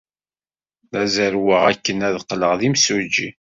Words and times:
La 0.91 1.03
zerrweɣ 1.13 1.63
akken 1.71 1.97
ad 2.07 2.15
qqleɣ 2.25 2.53
d 2.59 2.61
imsujji. 2.67 3.29